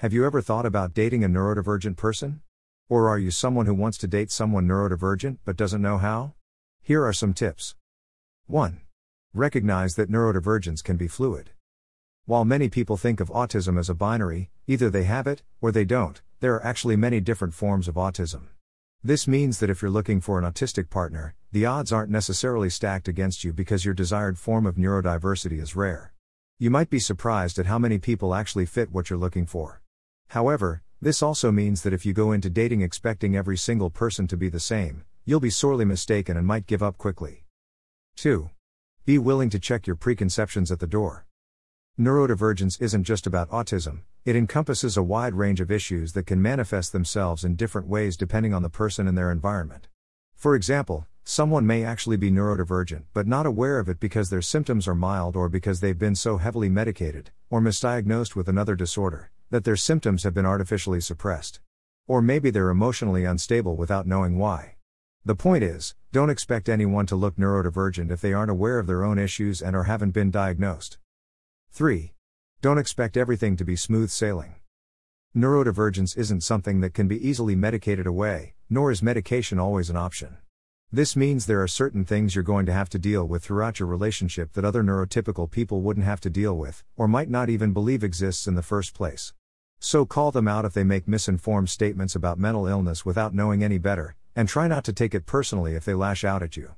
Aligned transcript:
Have 0.00 0.14
you 0.14 0.24
ever 0.24 0.40
thought 0.40 0.64
about 0.64 0.94
dating 0.94 1.24
a 1.24 1.28
neurodivergent 1.28 1.98
person? 1.98 2.40
Or 2.88 3.10
are 3.10 3.18
you 3.18 3.30
someone 3.30 3.66
who 3.66 3.74
wants 3.74 3.98
to 3.98 4.06
date 4.06 4.30
someone 4.30 4.66
neurodivergent 4.66 5.36
but 5.44 5.58
doesn't 5.58 5.82
know 5.82 5.98
how? 5.98 6.32
Here 6.80 7.04
are 7.04 7.12
some 7.12 7.34
tips. 7.34 7.74
1. 8.46 8.80
Recognize 9.34 9.96
that 9.96 10.10
neurodivergence 10.10 10.82
can 10.82 10.96
be 10.96 11.06
fluid. 11.06 11.50
While 12.24 12.46
many 12.46 12.70
people 12.70 12.96
think 12.96 13.20
of 13.20 13.28
autism 13.28 13.78
as 13.78 13.90
a 13.90 13.94
binary, 13.94 14.48
either 14.66 14.88
they 14.88 15.04
have 15.04 15.26
it, 15.26 15.42
or 15.60 15.70
they 15.70 15.84
don't, 15.84 16.22
there 16.40 16.54
are 16.54 16.64
actually 16.64 16.96
many 16.96 17.20
different 17.20 17.52
forms 17.52 17.86
of 17.86 17.96
autism. 17.96 18.44
This 19.04 19.28
means 19.28 19.58
that 19.58 19.68
if 19.68 19.82
you're 19.82 19.90
looking 19.90 20.22
for 20.22 20.38
an 20.38 20.50
autistic 20.50 20.88
partner, 20.88 21.34
the 21.52 21.66
odds 21.66 21.92
aren't 21.92 22.10
necessarily 22.10 22.70
stacked 22.70 23.06
against 23.06 23.44
you 23.44 23.52
because 23.52 23.84
your 23.84 23.92
desired 23.92 24.38
form 24.38 24.64
of 24.64 24.76
neurodiversity 24.76 25.60
is 25.60 25.76
rare. 25.76 26.14
You 26.58 26.70
might 26.70 26.88
be 26.88 27.00
surprised 27.00 27.58
at 27.58 27.66
how 27.66 27.78
many 27.78 27.98
people 27.98 28.34
actually 28.34 28.64
fit 28.64 28.90
what 28.92 29.10
you're 29.10 29.18
looking 29.18 29.44
for. 29.44 29.79
However, 30.30 30.82
this 31.02 31.24
also 31.24 31.50
means 31.50 31.82
that 31.82 31.92
if 31.92 32.06
you 32.06 32.12
go 32.12 32.30
into 32.30 32.48
dating 32.48 32.82
expecting 32.82 33.34
every 33.34 33.56
single 33.56 33.90
person 33.90 34.28
to 34.28 34.36
be 34.36 34.48
the 34.48 34.60
same, 34.60 35.02
you'll 35.24 35.40
be 35.40 35.50
sorely 35.50 35.84
mistaken 35.84 36.36
and 36.36 36.46
might 36.46 36.68
give 36.68 36.84
up 36.84 36.98
quickly. 36.98 37.46
2. 38.14 38.48
Be 39.04 39.18
willing 39.18 39.50
to 39.50 39.58
check 39.58 39.88
your 39.88 39.96
preconceptions 39.96 40.70
at 40.70 40.78
the 40.78 40.86
door. 40.86 41.26
Neurodivergence 41.98 42.80
isn't 42.80 43.02
just 43.02 43.26
about 43.26 43.50
autism, 43.50 44.02
it 44.24 44.36
encompasses 44.36 44.96
a 44.96 45.02
wide 45.02 45.34
range 45.34 45.60
of 45.60 45.68
issues 45.68 46.12
that 46.12 46.26
can 46.26 46.40
manifest 46.40 46.92
themselves 46.92 47.44
in 47.44 47.56
different 47.56 47.88
ways 47.88 48.16
depending 48.16 48.54
on 48.54 48.62
the 48.62 48.70
person 48.70 49.08
and 49.08 49.18
their 49.18 49.32
environment. 49.32 49.88
For 50.36 50.54
example, 50.54 51.08
someone 51.24 51.66
may 51.66 51.82
actually 51.82 52.16
be 52.16 52.30
neurodivergent 52.30 53.02
but 53.12 53.26
not 53.26 53.46
aware 53.46 53.80
of 53.80 53.88
it 53.88 53.98
because 53.98 54.30
their 54.30 54.42
symptoms 54.42 54.86
are 54.86 54.94
mild 54.94 55.34
or 55.34 55.48
because 55.48 55.80
they've 55.80 55.98
been 55.98 56.14
so 56.14 56.36
heavily 56.36 56.68
medicated, 56.68 57.32
or 57.50 57.60
misdiagnosed 57.60 58.36
with 58.36 58.48
another 58.48 58.76
disorder, 58.76 59.32
that 59.50 59.64
their 59.64 59.76
symptoms 59.76 60.22
have 60.22 60.34
been 60.34 60.46
artificially 60.46 61.00
suppressed. 61.00 61.60
Or 62.06 62.22
maybe 62.22 62.50
they're 62.50 62.70
emotionally 62.70 63.24
unstable 63.24 63.76
without 63.76 64.06
knowing 64.06 64.38
why. 64.38 64.76
The 65.24 65.34
point 65.34 65.62
is, 65.62 65.94
don't 66.12 66.30
expect 66.30 66.68
anyone 66.68 67.06
to 67.06 67.16
look 67.16 67.36
neurodivergent 67.36 68.10
if 68.10 68.20
they 68.20 68.32
aren't 68.32 68.50
aware 68.50 68.78
of 68.78 68.86
their 68.86 69.04
own 69.04 69.18
issues 69.18 69.60
and 69.60 69.76
or 69.76 69.84
haven't 69.84 70.12
been 70.12 70.30
diagnosed. 70.30 70.98
3. 71.72 72.14
Don't 72.62 72.78
expect 72.78 73.16
everything 73.16 73.56
to 73.56 73.64
be 73.64 73.76
smooth 73.76 74.10
sailing. 74.10 74.54
Neurodivergence 75.36 76.16
isn't 76.16 76.42
something 76.42 76.80
that 76.80 76.94
can 76.94 77.06
be 77.06 77.28
easily 77.28 77.54
medicated 77.54 78.06
away, 78.06 78.54
nor 78.68 78.90
is 78.90 79.02
medication 79.02 79.58
always 79.58 79.90
an 79.90 79.96
option. 79.96 80.38
This 80.92 81.14
means 81.14 81.46
there 81.46 81.62
are 81.62 81.68
certain 81.68 82.04
things 82.04 82.34
you're 82.34 82.42
going 82.42 82.66
to 82.66 82.72
have 82.72 82.88
to 82.88 82.98
deal 82.98 83.24
with 83.24 83.44
throughout 83.44 83.78
your 83.78 83.86
relationship 83.86 84.54
that 84.54 84.64
other 84.64 84.82
neurotypical 84.82 85.48
people 85.48 85.82
wouldn't 85.82 86.06
have 86.06 86.20
to 86.22 86.30
deal 86.30 86.56
with, 86.56 86.82
or 86.96 87.06
might 87.06 87.30
not 87.30 87.48
even 87.48 87.72
believe 87.72 88.02
exists 88.02 88.48
in 88.48 88.56
the 88.56 88.62
first 88.62 88.92
place. 88.92 89.32
So 89.80 90.04
call 90.04 90.30
them 90.30 90.46
out 90.46 90.66
if 90.66 90.74
they 90.74 90.84
make 90.84 91.08
misinformed 91.08 91.70
statements 91.70 92.14
about 92.14 92.38
mental 92.38 92.66
illness 92.66 93.06
without 93.06 93.34
knowing 93.34 93.64
any 93.64 93.78
better, 93.78 94.14
and 94.36 94.46
try 94.46 94.68
not 94.68 94.84
to 94.84 94.92
take 94.92 95.14
it 95.14 95.24
personally 95.24 95.74
if 95.74 95.86
they 95.86 95.94
lash 95.94 96.22
out 96.22 96.42
at 96.42 96.54
you. 96.54 96.74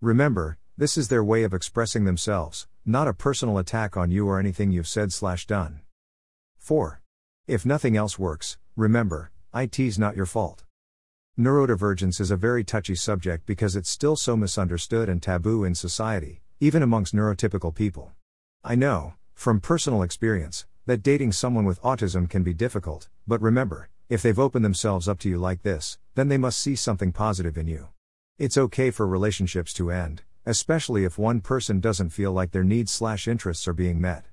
Remember, 0.00 0.56
this 0.78 0.96
is 0.96 1.08
their 1.08 1.22
way 1.22 1.42
of 1.42 1.52
expressing 1.52 2.04
themselves, 2.04 2.66
not 2.86 3.08
a 3.08 3.12
personal 3.12 3.58
attack 3.58 3.94
on 3.94 4.10
you 4.10 4.26
or 4.26 4.40
anything 4.40 4.70
you've 4.70 4.88
said 4.88 5.12
slash 5.12 5.46
done. 5.46 5.80
4. 6.58 7.02
If 7.46 7.66
nothing 7.66 7.94
else 7.94 8.18
works, 8.18 8.56
remember, 8.74 9.30
IT's 9.54 9.98
not 9.98 10.16
your 10.16 10.26
fault. 10.26 10.64
Neurodivergence 11.38 12.20
is 12.20 12.30
a 12.30 12.36
very 12.36 12.64
touchy 12.64 12.94
subject 12.94 13.44
because 13.44 13.76
it's 13.76 13.90
still 13.90 14.16
so 14.16 14.34
misunderstood 14.34 15.10
and 15.10 15.22
taboo 15.22 15.62
in 15.62 15.74
society, 15.74 16.40
even 16.60 16.82
amongst 16.82 17.14
neurotypical 17.14 17.74
people. 17.74 18.12
I 18.64 18.74
know, 18.74 19.14
from 19.34 19.60
personal 19.60 20.02
experience, 20.02 20.64
that 20.86 21.02
dating 21.02 21.32
someone 21.32 21.64
with 21.64 21.82
autism 21.82 22.30
can 22.30 22.44
be 22.44 22.54
difficult, 22.54 23.08
but 23.26 23.42
remember, 23.42 23.88
if 24.08 24.22
they've 24.22 24.38
opened 24.38 24.64
themselves 24.64 25.08
up 25.08 25.18
to 25.18 25.28
you 25.28 25.36
like 25.36 25.62
this, 25.62 25.98
then 26.14 26.28
they 26.28 26.38
must 26.38 26.58
see 26.58 26.76
something 26.76 27.10
positive 27.10 27.58
in 27.58 27.66
you. 27.66 27.88
It's 28.38 28.56
okay 28.56 28.92
for 28.92 29.06
relationships 29.06 29.72
to 29.74 29.90
end, 29.90 30.22
especially 30.44 31.04
if 31.04 31.18
one 31.18 31.40
person 31.40 31.80
doesn't 31.80 32.10
feel 32.10 32.30
like 32.30 32.52
their 32.52 32.62
needs 32.62 32.92
slash 32.92 33.26
interests 33.26 33.66
are 33.66 33.72
being 33.72 34.00
met. 34.00 34.26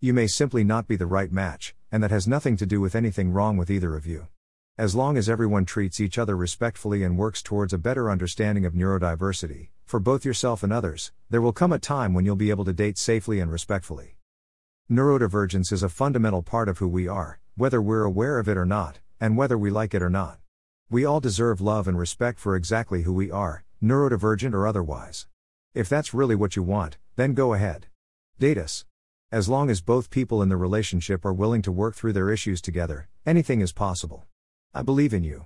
You 0.00 0.14
may 0.14 0.28
simply 0.28 0.64
not 0.64 0.88
be 0.88 0.96
the 0.96 1.06
right 1.06 1.30
match, 1.30 1.74
and 1.92 2.02
that 2.02 2.10
has 2.10 2.26
nothing 2.26 2.56
to 2.56 2.66
do 2.66 2.80
with 2.80 2.94
anything 2.94 3.32
wrong 3.32 3.58
with 3.58 3.70
either 3.70 3.94
of 3.94 4.06
you. 4.06 4.28
As 4.78 4.94
long 4.94 5.18
as 5.18 5.28
everyone 5.28 5.66
treats 5.66 6.00
each 6.00 6.18
other 6.18 6.36
respectfully 6.36 7.02
and 7.02 7.18
works 7.18 7.42
towards 7.42 7.72
a 7.72 7.78
better 7.78 8.10
understanding 8.10 8.64
of 8.64 8.72
neurodiversity, 8.72 9.68
for 9.84 10.00
both 10.00 10.24
yourself 10.24 10.62
and 10.62 10.72
others, 10.72 11.12
there 11.28 11.42
will 11.42 11.52
come 11.52 11.72
a 11.72 11.78
time 11.78 12.14
when 12.14 12.24
you'll 12.24 12.36
be 12.36 12.50
able 12.50 12.64
to 12.64 12.72
date 12.72 12.96
safely 12.96 13.40
and 13.40 13.50
respectfully. 13.50 14.17
Neurodivergence 14.90 15.70
is 15.70 15.82
a 15.82 15.90
fundamental 15.90 16.42
part 16.42 16.66
of 16.66 16.78
who 16.78 16.88
we 16.88 17.06
are, 17.06 17.38
whether 17.58 17.82
we're 17.82 18.04
aware 18.04 18.38
of 18.38 18.48
it 18.48 18.56
or 18.56 18.64
not, 18.64 19.00
and 19.20 19.36
whether 19.36 19.58
we 19.58 19.68
like 19.68 19.92
it 19.92 20.00
or 20.00 20.08
not. 20.08 20.38
We 20.88 21.04
all 21.04 21.20
deserve 21.20 21.60
love 21.60 21.86
and 21.86 21.98
respect 21.98 22.38
for 22.38 22.56
exactly 22.56 23.02
who 23.02 23.12
we 23.12 23.30
are, 23.30 23.64
neurodivergent 23.82 24.54
or 24.54 24.66
otherwise. 24.66 25.26
If 25.74 25.90
that's 25.90 26.14
really 26.14 26.34
what 26.34 26.56
you 26.56 26.62
want, 26.62 26.96
then 27.16 27.34
go 27.34 27.52
ahead. 27.52 27.88
Date 28.38 28.56
us. 28.56 28.86
As 29.30 29.46
long 29.46 29.68
as 29.68 29.82
both 29.82 30.08
people 30.08 30.40
in 30.40 30.48
the 30.48 30.56
relationship 30.56 31.22
are 31.26 31.34
willing 31.34 31.60
to 31.62 31.70
work 31.70 31.94
through 31.94 32.14
their 32.14 32.30
issues 32.30 32.62
together, 32.62 33.08
anything 33.26 33.60
is 33.60 33.72
possible. 33.72 34.24
I 34.72 34.80
believe 34.80 35.12
in 35.12 35.22
you. 35.22 35.44